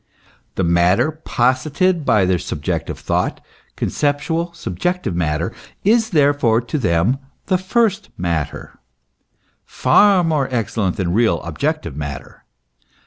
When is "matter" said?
0.63-1.11, 5.15-5.53, 8.17-8.79, 11.95-12.45